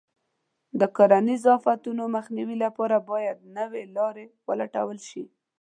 د 0.79 0.81
کرنیزو 0.95 1.49
آفتونو 1.57 2.03
مخنیوي 2.15 2.57
لپاره 2.65 2.95
باید 3.09 3.37
نوې 3.57 3.83
لارې 3.97 4.25
ولټول 4.49 4.97
شي. 5.09 5.23